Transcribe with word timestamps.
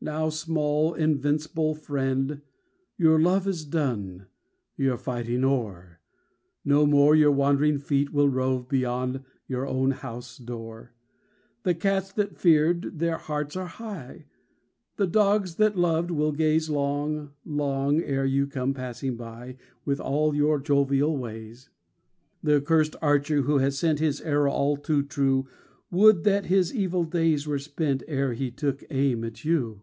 Now, 0.00 0.28
small, 0.28 0.94
invinc'ble 0.94 1.74
friend, 1.76 2.40
your 2.96 3.20
love 3.20 3.48
Is 3.48 3.64
done, 3.64 4.26
your 4.76 4.96
fighting 4.96 5.42
o'er, 5.44 5.98
No 6.64 6.86
more 6.86 7.16
your 7.16 7.32
wandering 7.32 7.78
feet 7.78 8.12
will 8.12 8.28
rove 8.28 8.68
Beyond 8.68 9.24
your 9.48 9.66
own 9.66 9.90
house 9.90 10.38
door. 10.38 10.94
The 11.64 11.74
cats 11.74 12.12
that 12.12 12.36
feared, 12.38 13.00
their 13.00 13.16
hearts 13.16 13.56
are 13.56 13.66
high, 13.66 14.26
The 14.96 15.08
dogs 15.08 15.56
that 15.56 15.76
loved 15.76 16.12
will 16.12 16.30
gaze 16.30 16.70
Long, 16.70 17.32
long 17.44 18.00
ere 18.00 18.24
you 18.24 18.46
come 18.46 18.74
passing 18.74 19.16
by 19.16 19.56
With 19.84 19.98
all 19.98 20.32
your 20.32 20.60
jovial 20.60 21.16
ways. 21.18 21.70
Th' 22.44 22.50
accursed 22.62 22.94
archer 23.02 23.42
who 23.42 23.58
has 23.58 23.76
sent 23.76 23.98
His 23.98 24.20
arrow 24.20 24.52
all 24.52 24.76
too 24.76 25.02
true, 25.02 25.48
Would 25.90 26.22
that 26.22 26.46
his 26.46 26.72
evil 26.72 27.02
days 27.02 27.48
were 27.48 27.58
spent 27.58 28.04
Ere 28.06 28.34
he 28.34 28.52
took 28.52 28.84
aim 28.90 29.24
at 29.24 29.44
you! 29.44 29.82